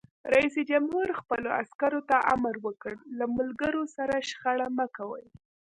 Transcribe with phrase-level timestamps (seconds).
[0.33, 5.25] رئیس جمهور خپلو عسکرو ته امر وکړ؛ له ملګرو سره شخړه مه کوئ!